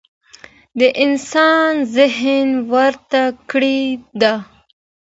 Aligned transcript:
د 0.79 0.81
انسان 1.03 1.71
ذهن 1.95 2.49
وده 2.71 3.23
کړې 3.49 3.81
ده. 4.21 4.33